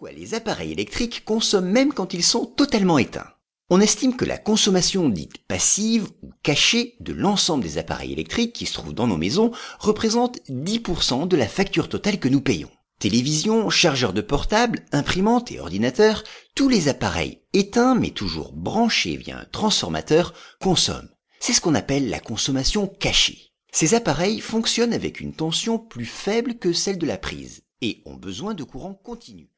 [0.00, 3.34] pourquoi les appareils électriques consomment même quand ils sont totalement éteints.
[3.68, 8.64] On estime que la consommation dite passive ou cachée de l'ensemble des appareils électriques qui
[8.64, 12.70] se trouvent dans nos maisons représente 10% de la facture totale que nous payons.
[12.98, 16.24] Télévision, chargeurs de portable, imprimantes et ordinateurs,
[16.54, 20.32] tous les appareils éteints mais toujours branchés via un transformateur
[20.62, 21.10] consomment.
[21.40, 23.52] C'est ce qu'on appelle la consommation cachée.
[23.70, 28.16] Ces appareils fonctionnent avec une tension plus faible que celle de la prise et ont
[28.16, 29.50] besoin de courant continu.